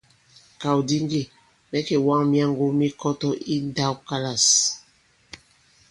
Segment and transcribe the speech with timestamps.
[0.53, 1.21] Ìkàw di ŋgê
[1.69, 4.45] mɛ̌ kèwaŋ myaŋgo mi Kɔtɔ i ǹndãwkalâs.